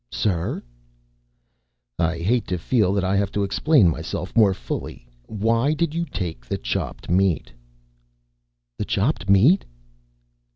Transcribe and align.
"Sir?" 0.09 0.63
"I 1.99 2.17
hate 2.17 2.47
to 2.47 2.57
feel 2.57 2.91
that 2.93 3.03
I 3.03 3.15
have 3.17 3.31
to 3.33 3.43
explain 3.43 3.87
myself 3.87 4.35
more 4.35 4.55
fully. 4.55 5.07
Why 5.27 5.75
did 5.75 5.93
you 5.93 6.05
take 6.05 6.43
the 6.43 6.57
chopped 6.57 7.07
meat?" 7.07 7.51
"The 8.79 8.85
chopped 8.85 9.29
meat?" 9.29 9.63